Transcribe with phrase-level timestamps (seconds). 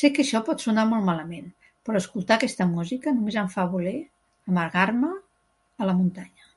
[0.00, 1.48] Sé que això pot sonar molt malament,
[1.88, 3.96] però escoltar aquesta música només em fa voler
[4.54, 5.14] amagar-me
[5.80, 6.52] a la muntanya.